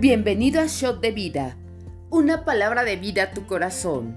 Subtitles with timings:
[0.00, 1.58] Bienvenido a Shot de Vida,
[2.08, 4.16] una palabra de vida a tu corazón.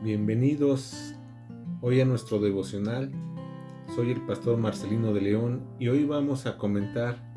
[0.00, 1.16] Bienvenidos
[1.80, 3.10] hoy a nuestro devocional.
[3.96, 7.28] Soy el pastor Marcelino de León y hoy vamos a comentar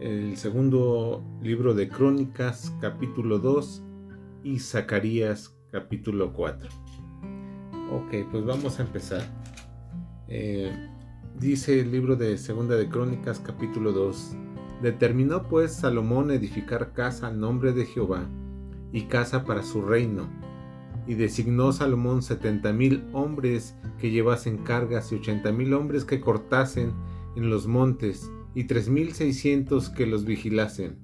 [0.00, 3.82] el segundo libro de Crónicas, capítulo 2
[4.46, 6.68] y Zacarías, capítulo 4.
[7.90, 9.22] Ok, pues vamos a empezar.
[10.28, 10.72] Eh,
[11.36, 14.36] dice el libro de Segunda de Crónicas, capítulo 2.
[14.82, 18.28] Determinó pues Salomón edificar casa al nombre de Jehová
[18.92, 20.28] y casa para su reino.
[21.08, 26.92] Y designó Salomón setenta mil hombres que llevasen cargas y ochenta mil hombres que cortasen
[27.34, 31.00] en los montes y tres mil seiscientos que los vigilasen.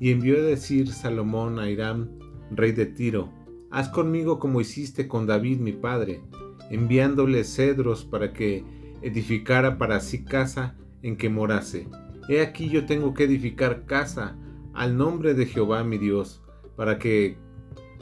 [0.00, 2.23] Y envió a decir Salomón a Hiram,
[2.56, 3.30] rey de Tiro,
[3.70, 6.22] haz conmigo como hiciste con David mi padre,
[6.70, 8.64] enviándole cedros para que
[9.02, 11.88] edificara para sí casa en que morase.
[12.28, 14.36] He aquí yo tengo que edificar casa
[14.72, 16.42] al nombre de Jehová mi Dios,
[16.76, 17.36] para que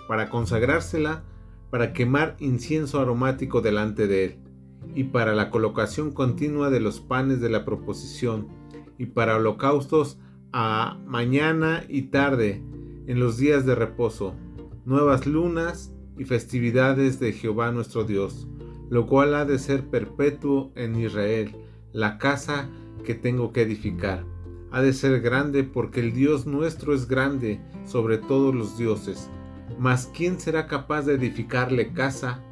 [0.09, 1.25] para consagrársela,
[1.71, 4.37] para quemar incienso aromático delante de él,
[4.95, 8.49] y para la colocación continua de los panes de la proposición,
[8.99, 10.19] y para holocaustos
[10.53, 12.63] a mañana y tarde
[13.07, 14.35] en los días de reposo,
[14.85, 18.47] nuevas lunas y festividades de Jehová nuestro Dios,
[18.91, 21.57] lo cual ha de ser perpetuo en Israel,
[21.93, 22.69] la casa
[23.05, 24.25] que tengo que edificar.
[24.71, 29.29] Ha de ser grande porque el Dios nuestro es grande sobre todos los dioses.
[29.79, 32.43] Mas ¿quién será capaz de edificarle casa?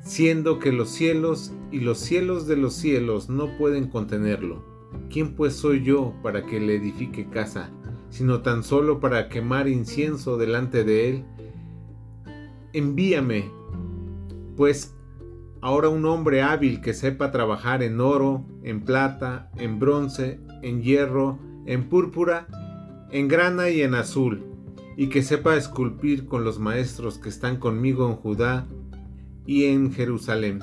[0.00, 4.76] Siendo que los cielos y los cielos de los cielos no pueden contenerlo
[5.10, 7.70] ¿Quién pues soy yo para que le edifique casa,
[8.16, 11.24] sino tan solo para quemar incienso delante de él?
[12.72, 13.50] Envíame,
[14.56, 14.96] pues,
[15.60, 21.38] ahora un hombre hábil que sepa trabajar en oro, en plata, en bronce, en hierro,
[21.66, 22.46] en púrpura,
[23.10, 24.44] en grana y en azul,
[24.96, 28.66] y que sepa esculpir con los maestros que están conmigo en Judá
[29.44, 30.60] y en Jerusalén,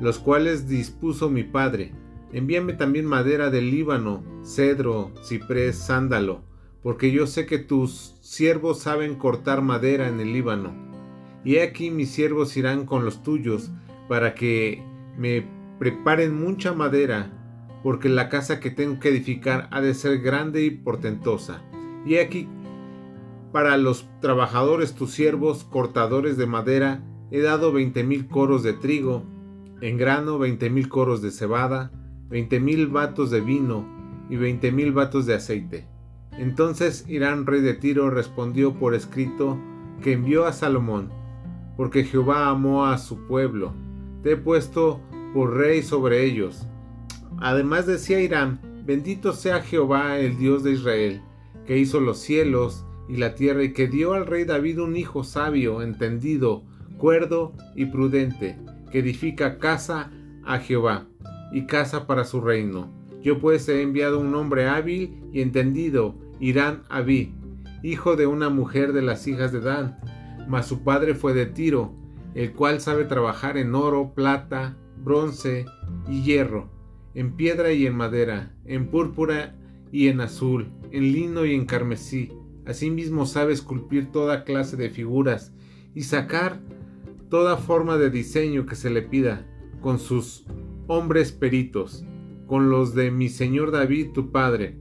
[0.00, 1.92] los cuales dispuso mi padre
[2.34, 6.42] Envíame también madera del Líbano, cedro, ciprés, sándalo,
[6.84, 10.74] porque yo sé que tus siervos saben cortar madera en el Líbano.
[11.42, 13.70] Y aquí mis siervos irán con los tuyos,
[14.06, 14.84] para que
[15.16, 17.32] me preparen mucha madera,
[17.82, 21.62] porque la casa que tengo que edificar ha de ser grande y portentosa.
[22.04, 22.48] Y aquí
[23.50, 29.24] para los trabajadores tus siervos, cortadores de madera, he dado veinte mil coros de trigo,
[29.80, 31.92] en grano veinte mil coros de cebada,
[32.28, 33.88] veinte mil vatos de vino
[34.28, 35.93] y veinte mil vatos de aceite.
[36.38, 39.58] Entonces Irán, rey de Tiro, respondió por escrito
[40.02, 41.10] que envió a Salomón,
[41.76, 43.72] porque Jehová amó a su pueblo.
[44.22, 45.00] Te he puesto
[45.32, 46.66] por rey sobre ellos.
[47.38, 51.22] Además decía Irán, bendito sea Jehová, el Dios de Israel,
[51.66, 55.24] que hizo los cielos y la tierra y que dio al rey David un hijo
[55.24, 56.62] sabio, entendido,
[56.98, 58.58] cuerdo y prudente,
[58.90, 60.10] que edifica casa
[60.44, 61.06] a Jehová
[61.52, 62.90] y casa para su reino.
[63.22, 67.34] Yo pues he enviado un hombre hábil y entendido, Irán Abí,
[67.82, 69.98] hijo de una mujer de las hijas de Dan,
[70.48, 71.94] mas su padre fue de Tiro,
[72.34, 75.66] el cual sabe trabajar en oro, plata, bronce
[76.08, 76.70] y hierro,
[77.14, 79.54] en piedra y en madera, en púrpura
[79.92, 82.32] y en azul, en lino y en carmesí.
[82.66, 85.52] Asimismo sabe esculpir toda clase de figuras
[85.94, 86.60] y sacar
[87.28, 89.46] toda forma de diseño que se le pida
[89.80, 90.44] con sus
[90.86, 92.04] hombres peritos,
[92.46, 94.78] con los de mi señor David tu padre.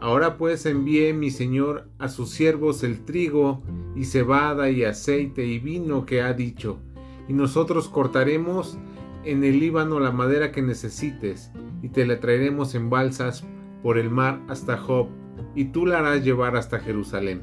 [0.00, 3.62] Ahora pues envíe mi señor a sus siervos el trigo
[3.94, 6.78] y cebada y aceite y vino que ha dicho,
[7.28, 8.76] y nosotros cortaremos
[9.24, 11.50] en el Líbano la madera que necesites,
[11.82, 13.44] y te la traeremos en balsas
[13.82, 15.08] por el mar hasta Job,
[15.54, 17.42] y tú la harás llevar hasta Jerusalén.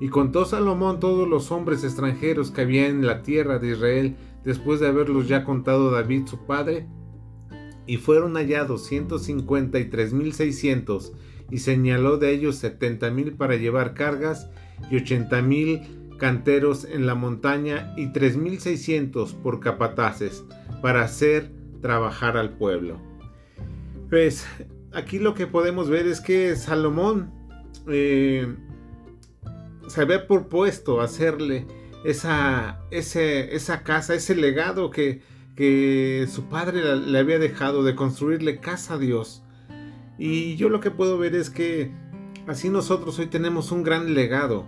[0.00, 4.80] Y contó Salomón todos los hombres extranjeros que había en la tierra de Israel, después
[4.80, 6.86] de haberlos ya contado David su padre,
[7.86, 11.12] y fueron hallados ciento cincuenta y tres mil seiscientos,
[11.52, 14.48] y señaló de ellos setenta mil para llevar cargas,
[14.90, 15.82] y ochenta mil
[16.18, 20.44] canteros en la montaña, y tres mil seiscientos por capataces,
[20.80, 21.50] para hacer
[21.80, 22.98] trabajar al pueblo.
[24.08, 24.46] Pues
[24.92, 27.32] aquí lo que podemos ver es que Salomón
[27.86, 28.54] eh,
[29.88, 31.66] se había propuesto hacerle
[32.04, 35.22] esa, esa casa, ese legado que,
[35.54, 39.41] que su padre le había dejado de construirle casa a Dios.
[40.18, 41.92] Y yo lo que puedo ver es que
[42.46, 44.66] así nosotros hoy tenemos un gran legado.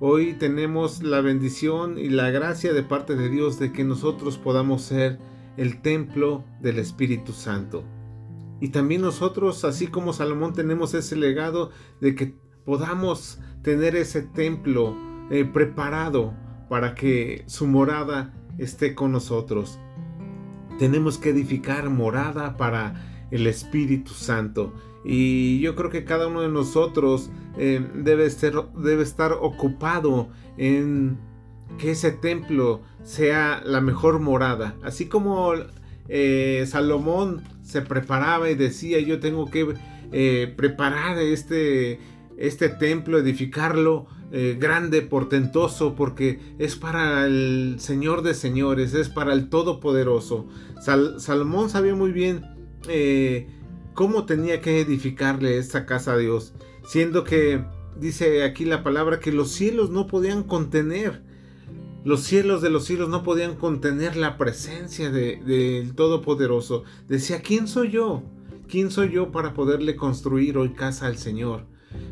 [0.00, 4.82] Hoy tenemos la bendición y la gracia de parte de Dios de que nosotros podamos
[4.82, 5.18] ser
[5.56, 7.84] el templo del Espíritu Santo.
[8.60, 12.34] Y también nosotros, así como Salomón, tenemos ese legado de que
[12.64, 14.96] podamos tener ese templo
[15.30, 16.34] eh, preparado
[16.68, 19.78] para que su morada esté con nosotros.
[20.78, 24.72] Tenemos que edificar morada para el Espíritu Santo.
[25.04, 30.28] Y yo creo que cada uno de nosotros eh, debe, debe estar ocupado
[30.58, 31.18] en
[31.78, 34.76] que ese templo sea la mejor morada.
[34.82, 35.52] Así como
[36.08, 39.74] eh, Salomón se preparaba y decía yo tengo que
[40.12, 42.00] eh, preparar este,
[42.36, 44.06] este templo, edificarlo
[44.60, 50.46] grande, portentoso, porque es para el Señor de señores, es para el Todopoderoso.
[51.18, 52.44] Salomón sabía muy bien
[53.94, 56.54] cómo tenía que edificarle esta casa a Dios,
[56.86, 57.64] siendo que
[57.98, 61.22] dice aquí la palabra que los cielos no podían contener
[62.02, 66.84] los cielos de los cielos no podían contener la presencia del Todopoderoso.
[67.08, 68.22] Decía, ¿quién soy yo?
[68.68, 71.66] ¿Quién soy yo para poderle construir hoy casa al Señor?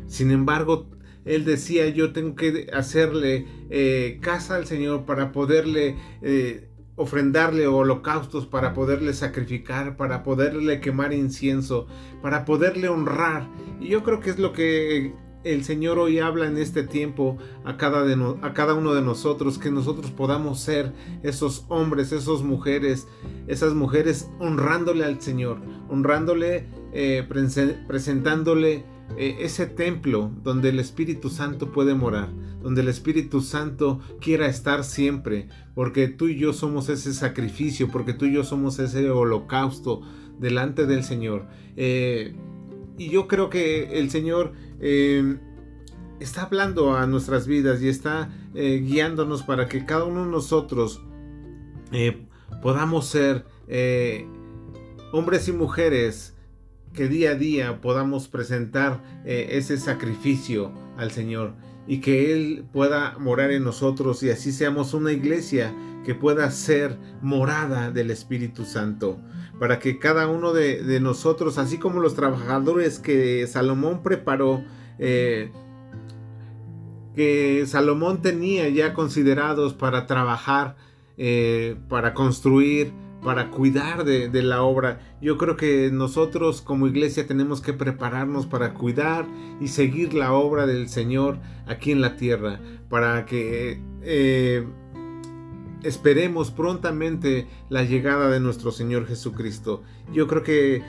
[0.05, 0.87] Sin embargo,
[1.25, 6.68] él decía, yo tengo que hacerle eh, casa al Señor para poderle eh,
[6.99, 11.87] ofrendarle holocaustos, para poderle sacrificar, para poderle quemar incienso,
[12.21, 13.47] para poderle honrar.
[13.79, 15.13] Y yo creo que es lo que
[15.45, 18.03] el Señor hoy habla en este tiempo a cada,
[18.41, 20.91] a cada uno de nosotros, que nosotros podamos ser
[21.23, 23.07] esos hombres, esas mujeres,
[23.47, 27.25] esas mujeres honrándole al Señor, honrándole, eh,
[27.87, 28.83] presentándole
[29.17, 32.29] eh, ese templo donde el Espíritu Santo puede morar,
[32.61, 38.13] donde el Espíritu Santo quiera estar siempre, porque tú y yo somos ese sacrificio, porque
[38.13, 40.01] tú y yo somos ese holocausto
[40.39, 41.47] delante del Señor.
[41.75, 42.35] Eh,
[42.97, 45.37] y yo creo que el Señor eh,
[46.19, 51.01] está hablando a nuestras vidas y está guiándonos para que cada uno de nosotros
[52.61, 53.45] podamos ser
[55.13, 56.35] hombres y mujeres
[56.93, 61.53] que día a día podamos presentar ese sacrificio al Señor
[61.87, 65.73] y que Él pueda morar en nosotros y así seamos una iglesia
[66.05, 69.19] que pueda ser morada del Espíritu Santo
[69.59, 74.63] para que cada uno de, nosotros, así como los trabajadores que Salomón preparó,
[74.97, 75.51] eh,
[77.13, 80.77] que Salomón tenía ya considerados para trabajar,
[81.17, 82.93] eh, para construir,
[83.23, 84.99] para cuidar de, la obra.
[85.21, 89.25] Yo creo que nosotros como iglesia tenemos que prepararnos para cuidar
[89.59, 94.65] y seguir la obra del Señor aquí en la tierra, para que eh,
[95.83, 99.83] esperemos prontamente la llegada de nuestro Señor Jesucristo.
[100.13, 100.81] Yo creo que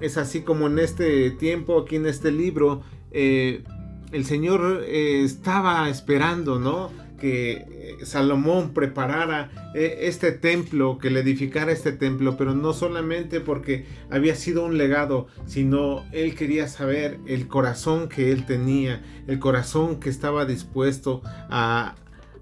[0.00, 3.64] es así como en este tiempo, aquí en este libro, eh,
[4.12, 6.90] el Señor eh, estaba esperando, ¿no?
[7.18, 13.86] Que eh, Salomón preparara este templo, que le edificara este templo, pero no solamente porque
[14.10, 20.00] había sido un legado, sino él quería saber el corazón que él tenía, el corazón
[20.00, 21.96] que estaba dispuesto a,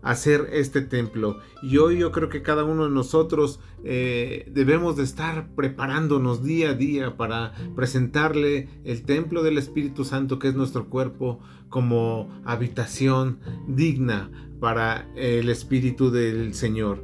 [0.06, 1.40] hacer este templo.
[1.62, 6.70] Y hoy yo creo que cada uno de nosotros eh, debemos de estar preparándonos día
[6.70, 13.40] a día para presentarle el templo del Espíritu Santo que es nuestro cuerpo como habitación
[13.66, 17.02] digna para el Espíritu del Señor.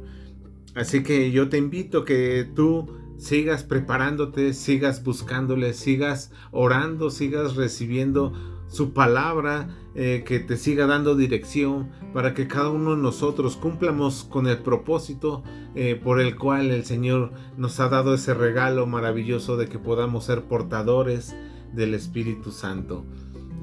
[0.73, 8.33] Así que yo te invito que tú sigas preparándote, sigas buscándole, sigas orando, sigas recibiendo
[8.73, 14.23] su palabra, eh, que te siga dando dirección para que cada uno de nosotros cumplamos
[14.23, 15.43] con el propósito
[15.75, 20.25] eh, por el cual el Señor nos ha dado ese regalo maravilloso de que podamos
[20.25, 21.35] ser portadores
[21.71, 23.05] del Espíritu Santo.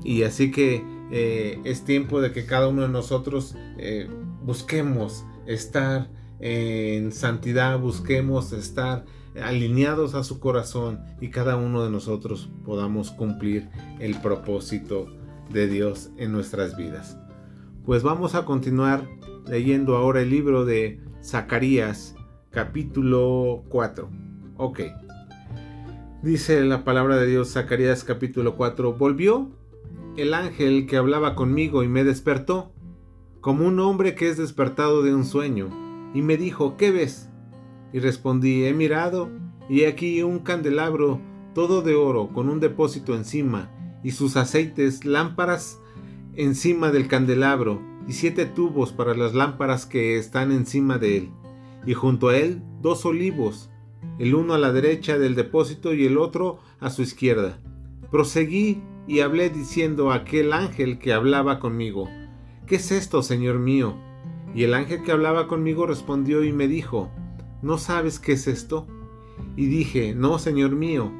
[0.05, 3.57] Y así que eh, es tiempo de que cada uno de nosotros
[4.45, 6.09] busquemos estar
[6.40, 9.04] en santidad, busquemos estar
[9.40, 13.68] alineados a su corazón y cada uno de nosotros podamos cumplir
[14.00, 15.06] el propósito
[15.50, 17.18] de Dios en nuestras vidas.
[17.85, 19.06] Pues vamos a continuar
[19.47, 22.14] leyendo ahora el libro de Zacarías
[22.50, 24.09] capítulo 4.
[24.56, 24.80] Ok.
[26.23, 28.94] Dice la palabra de Dios Zacarías capítulo 4.
[28.94, 29.50] Volvió
[30.16, 32.73] el ángel que hablaba conmigo y me despertó,
[33.40, 37.31] como un hombre que es despertado de un sueño, y me dijo, ¿qué ves?
[37.93, 39.31] Y respondí, he mirado,
[39.69, 41.21] y aquí un candelabro
[41.55, 43.71] todo de oro, con un depósito encima,
[44.02, 45.81] y sus aceites, lámparas
[46.35, 51.31] encima del candelabro, y siete tubos para las lámparas que están encima de él,
[51.87, 53.71] y junto a él dos olivos,
[54.19, 57.59] el uno a la derecha del depósito y el otro a su izquierda.
[58.11, 62.09] Proseguí y hablé diciendo a aquel ángel que hablaba conmigo,
[62.67, 63.97] ¿qué es esto, Señor mío?
[64.54, 67.11] Y el ángel que hablaba conmigo respondió y me dijo,
[67.62, 68.87] ¿no sabes qué es esto?
[69.57, 71.12] Y dije, no, Señor mío.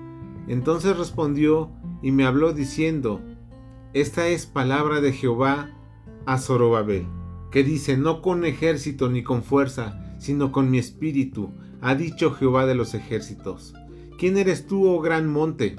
[0.49, 1.71] Entonces respondió
[2.03, 3.21] y me habló diciendo,
[3.93, 5.71] esta es palabra de Jehová
[6.27, 7.07] a Zorobabel,
[7.51, 12.67] que dice, no con ejército ni con fuerza, sino con mi espíritu, ha dicho Jehová
[12.67, 13.75] de los ejércitos.
[14.19, 15.77] ¿Quién eres tú, oh gran monte?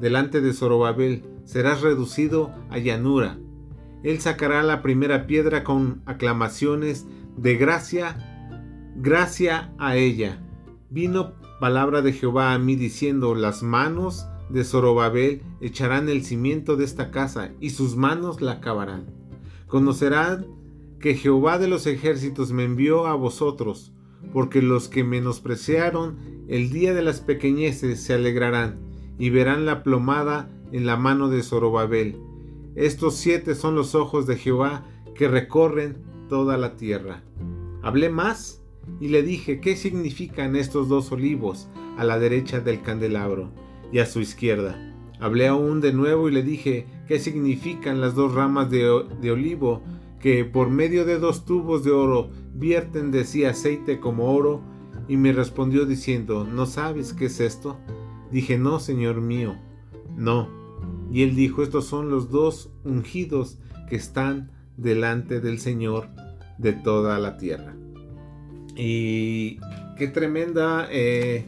[0.00, 3.38] Delante de Zorobabel serás reducido a llanura.
[4.02, 10.42] Él sacará la primera piedra con aclamaciones de gracia, gracia a ella.
[10.88, 16.84] Vino palabra de Jehová a mí diciendo, las manos de Zorobabel echarán el cimiento de
[16.84, 19.06] esta casa y sus manos la acabarán.
[19.66, 20.46] Conocerán
[20.98, 23.92] que Jehová de los ejércitos me envió a vosotros,
[24.32, 28.78] porque los que menospreciaron el día de las pequeñeces se alegrarán
[29.18, 32.16] y verán la plomada en la mano de Zorobabel.
[32.74, 34.84] Estos siete son los ojos de Jehová
[35.14, 35.98] que recorren
[36.28, 37.22] toda la tierra.
[37.82, 38.62] Hablé más
[39.00, 43.50] y le dije qué significan estos dos olivos a la derecha del candelabro
[43.92, 44.78] y a su izquierda.
[45.18, 49.82] Hablé aún de nuevo y le dije qué significan las dos ramas de, de olivo
[50.20, 54.62] que por medio de dos tubos de oro vierten de sí aceite como oro,
[55.08, 57.76] y me respondió diciendo, ¿no sabes qué es esto?
[58.30, 59.56] Dije, no, Señor mío,
[60.16, 60.59] no.
[61.10, 66.08] Y él dijo, estos son los dos ungidos que están delante del Señor
[66.58, 67.74] de toda la tierra.
[68.76, 69.58] Y
[69.98, 71.44] qué tremenda eh,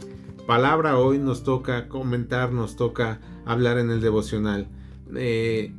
[0.47, 4.69] palabra hoy nos toca comentar, nos toca hablar en el devocional.
[5.14, 5.73] Eh,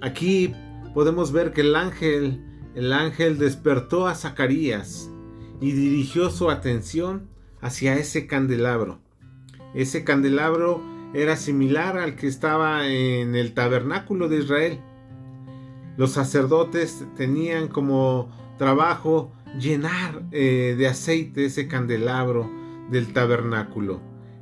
[0.00, 0.52] aquí
[0.94, 2.44] podemos ver que el ángel,
[2.74, 5.10] el ángel despertó a Zacarías
[5.60, 7.28] y dirigió su atención
[7.60, 9.00] hacia ese candelabro.
[9.74, 10.82] Ese candelabro
[11.14, 14.80] era similar al que estaba en el tabernáculo de Israel.
[15.96, 22.50] Los sacerdotes tenían como trabajo llenar eh, de aceite ese candelabro
[22.90, 24.00] del tabernáculo.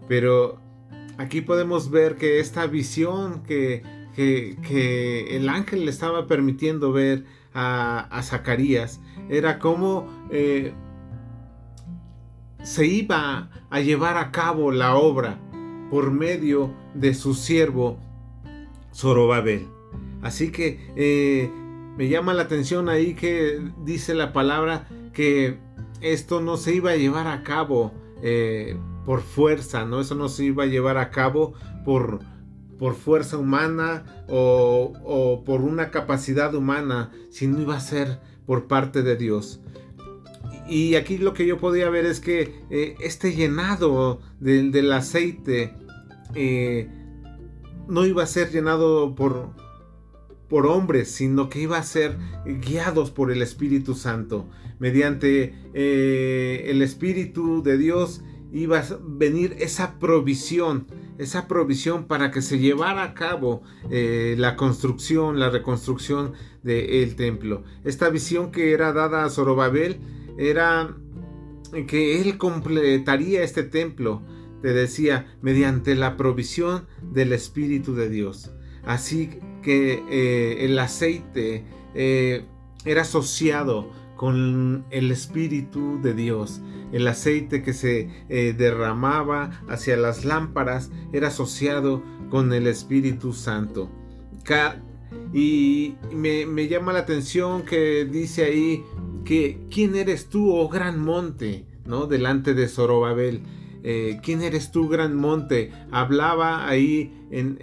[0.08, 0.60] Pero
[1.18, 3.82] aquí podemos ver que esta visión que
[4.16, 10.72] que, el ángel le estaba permitiendo ver a, Zacarías era cómo eh,
[12.62, 15.38] se iba a llevar a cabo la obra
[15.90, 17.98] por medio de su siervo
[18.94, 19.66] Zorobabel.
[20.22, 21.50] Así que eh,
[21.96, 25.58] me llama la atención ahí que dice la palabra que
[26.00, 30.00] esto no se iba a llevar a cabo eh, por fuerza, ¿no?
[30.00, 32.20] Eso no se iba a llevar a cabo por,
[32.78, 39.16] por fuerza humana o, por una capacidad humana, sino iba a ser por parte de
[39.16, 39.60] Dios.
[40.68, 45.74] Y aquí lo que yo podía ver es que eh, este llenado del aceite
[46.34, 46.88] eh,
[47.88, 49.50] no iba a ser llenado por,
[50.48, 54.48] por hombres, sino que iba a ser guiados por el Espíritu Santo.
[54.80, 62.42] Mediante eh, el Espíritu de Dios iba a venir esa provisión, esa provisión para que
[62.42, 66.32] se llevara a cabo la construcción, la reconstrucción
[66.62, 67.64] del templo.
[67.84, 69.98] Esta visión que era dada a Zorobabel
[70.38, 70.96] era
[71.86, 74.22] que él completaría este templo,
[74.62, 78.50] te decía, mediante la provisión del Espíritu de Dios.
[78.84, 81.64] Así que eh, el aceite
[81.94, 82.44] eh,
[82.84, 86.60] era asociado con el Espíritu de Dios.
[86.92, 93.90] El aceite que se eh, derramaba hacia las lámparas era asociado con el Espíritu Santo.
[95.32, 98.84] y me, llama la atención que dice ahí
[99.26, 101.66] que ¿quién eres tú, oh gran monte?
[101.84, 102.06] ¿No?
[102.06, 103.42] Delante de Zorobabel.
[103.82, 105.70] Eh, ¿Quién eres tú, gran monte?
[105.92, 107.58] Hablaba ahí en,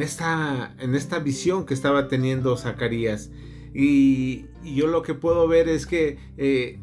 [0.00, 3.30] esta, en esta visión que estaba teniendo Zacarías.
[3.72, 6.80] Y, yo lo que puedo ver es que eh,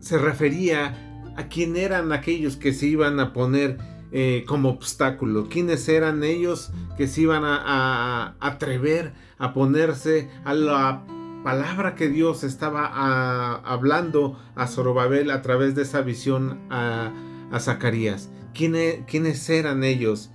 [0.00, 3.78] se refería a quién eran aquellos que se iban a poner
[4.12, 11.04] eh, como obstáculo, quiénes eran ellos que se iban a, atrever a ponerse a la
[11.42, 17.12] palabra que Dios estaba hablando a Zorobabel a través de esa visión a,
[17.58, 18.30] Zacarías.
[18.54, 20.30] ¿Quiénes eran ellos?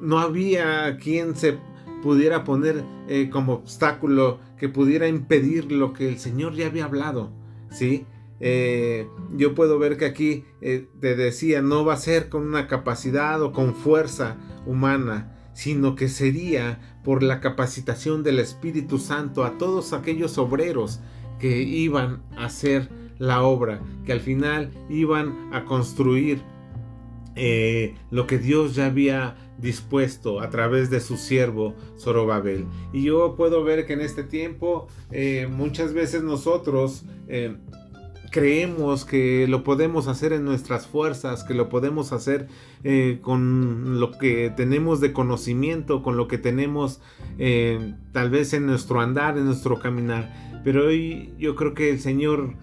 [0.00, 1.58] No había quien se
[2.02, 7.32] pudiera poner eh, como obstáculo, que pudiera impedir lo que el Señor ya había hablado,
[7.70, 8.06] ¿sí?
[8.40, 12.66] Eh, yo puedo ver que aquí eh, te decía, no va a ser con una
[12.68, 14.36] capacidad o con fuerza
[14.66, 21.00] humana, sino que sería por la capacitación del Espíritu Santo a todos aquellos obreros
[21.38, 26.42] que iban a hacer la obra, que al final iban a construir
[27.36, 32.66] eh, lo que Dios ya había dispuesto a través de su siervo Zorobabel.
[32.92, 37.56] Y yo puedo ver que en este tiempo eh, muchas veces nosotros eh,
[38.34, 42.48] creemos que lo podemos hacer en nuestras fuerzas, que lo podemos hacer
[43.22, 47.00] con lo que tenemos de conocimiento, con lo que tenemos
[48.10, 50.34] tal vez en nuestro andar, en nuestro caminar.
[50.64, 52.54] Pero hoy yo creo que el Señor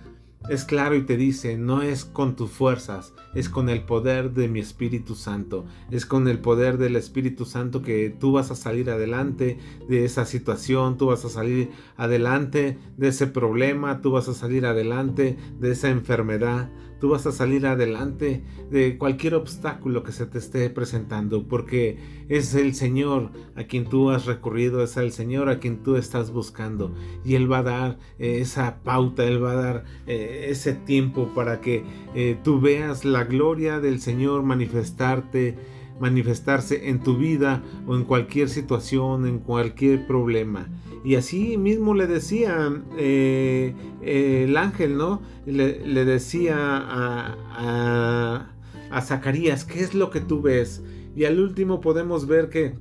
[0.50, 4.48] es claro y te dice, no es con tus fuerzas, es con el poder de
[4.48, 8.90] mi Espíritu Santo, es con el poder del Espíritu Santo que tú vas a salir
[8.90, 14.34] adelante de esa situación, tú vas a salir adelante de ese problema, tú vas a
[14.34, 16.70] salir adelante de esa enfermedad,
[17.01, 21.98] tú vas a salir adelante de cualquier obstáculo que se te esté presentando, porque
[22.29, 26.31] es el Señor a quien tú has recurrido, es el Señor a quien tú estás
[26.31, 26.93] buscando,
[27.25, 31.31] y Él va a dar eh, esa pauta, Él va a dar eh, ese tiempo
[31.34, 35.58] para que eh, tú veas la gloria del Señor manifestarte
[36.01, 40.67] manifestarse en tu vida o en cualquier situación, en cualquier problema.
[41.03, 45.22] Y así mismo le decía eh, el ángel, ¿no?
[45.46, 48.48] Le, decía a,
[48.91, 50.84] a, Zacarías, ¿qué es lo que tú ves?
[51.15, 52.75] Y al último podemos ver que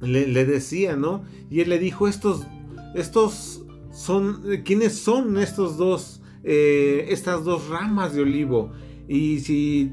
[0.00, 1.24] le, decía, ¿no?
[1.50, 2.46] Y él le dijo, estos,
[2.94, 8.72] estos son, ¿quiénes son estos dos, eh, estas dos ramas de olivo?
[9.08, 9.92] Y si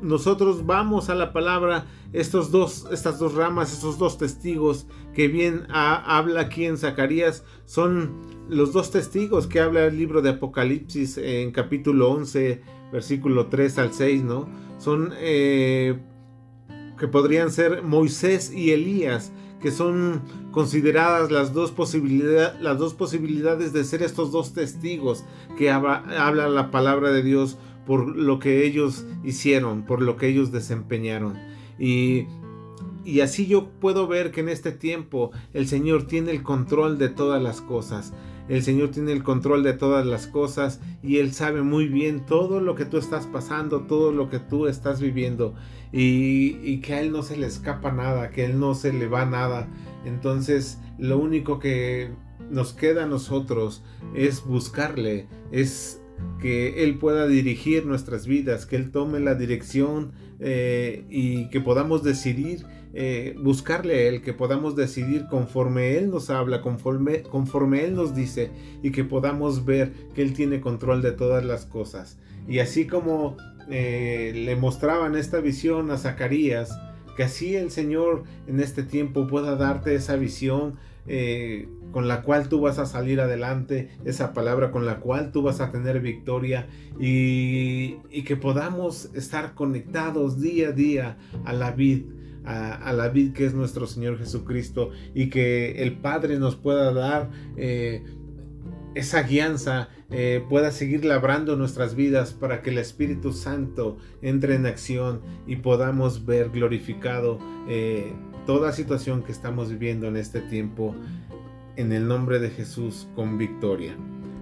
[0.00, 5.66] nosotros vamos a la palabra, estos dos, estas dos ramas, estos dos testigos que bien
[5.70, 8.12] habla aquí en Zacarías, son
[8.48, 12.62] los dos testigos que habla el libro de Apocalipsis en capítulo 11,
[12.92, 14.48] versículo 3 al 6, ¿no?
[14.78, 15.98] Son eh,
[16.98, 21.74] que podrían ser Moisés y Elías, que son consideradas las dos,
[22.60, 25.24] las dos posibilidades de ser estos dos testigos
[25.56, 30.52] que habla la palabra de Dios por lo que ellos hicieron, por lo que ellos
[30.52, 31.38] desempeñaron.
[31.78, 32.26] Y,
[33.02, 37.08] y así yo puedo ver que en este tiempo el Señor tiene el control de
[37.08, 38.12] todas las cosas.
[38.50, 42.60] El Señor tiene el control de todas las cosas y Él sabe muy bien todo
[42.60, 45.54] lo que tú estás pasando, todo lo que tú estás viviendo
[45.90, 48.92] y, y, que a Él no se le escapa nada, que a Él no se
[48.92, 49.66] le va nada.
[50.04, 52.10] Entonces lo único que
[52.50, 53.82] nos queda a nosotros
[54.14, 56.02] es buscarle, es
[56.40, 62.02] que Él pueda dirigir nuestras vidas, que Él tome la dirección eh, y que podamos
[62.02, 67.94] decidir eh, buscarle a Él, que podamos decidir conforme Él nos habla, conforme, conforme Él
[67.94, 68.50] nos dice
[68.82, 72.18] y que podamos ver que Él tiene control de todas las cosas.
[72.48, 73.36] Y así como
[73.70, 76.70] eh, le mostraban esta visión a Zacarías,
[77.16, 80.76] que así el Señor en este tiempo pueda darte esa visión
[81.08, 85.42] eh, con la cual tú vas a salir adelante, esa palabra con la cual tú
[85.42, 86.68] vas a tener victoria
[87.00, 87.94] y,
[88.24, 92.02] que podamos estar conectados día a día a la vid.
[92.44, 97.30] A, la vid que es nuestro Señor Jesucristo y que el Padre nos pueda dar
[97.58, 98.02] eh,
[98.94, 104.64] esa guianza eh, pueda seguir labrando nuestras vidas para que el Espíritu Santo entre en
[104.64, 107.38] acción y podamos ver glorificado
[108.48, 110.94] toda situación que estamos viviendo en este tiempo
[111.76, 113.94] en el nombre de Jesús con victoria.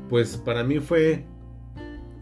[0.09, 1.25] Pues para mí fue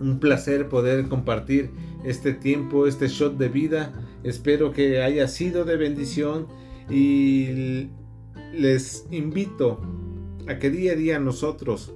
[0.00, 3.92] un placer poder compartir este tiempo, este shot de vida.
[4.22, 6.46] Espero que haya sido de bendición
[6.88, 7.90] y
[8.54, 9.82] les invito
[10.48, 11.94] a que día a día nosotros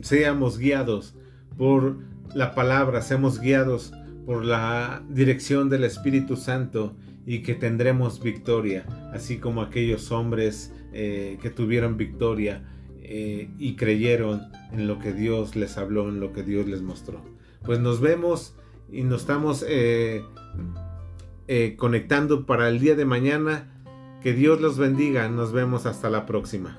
[0.00, 1.16] seamos guiados
[1.56, 1.98] por
[2.36, 3.92] la palabra, seamos guiados
[4.26, 6.94] por la dirección del Espíritu Santo
[7.28, 12.66] y que tendremos victoria, así como aquellos hombres eh, que tuvieron victoria
[13.02, 17.22] eh, y creyeron en lo que Dios les habló, en lo que Dios les mostró.
[17.66, 18.56] Pues nos vemos
[18.90, 20.22] y nos estamos eh,
[21.76, 23.74] conectando para el día de mañana.
[24.22, 25.28] Que Dios los bendiga.
[25.28, 26.78] Nos vemos hasta la próxima.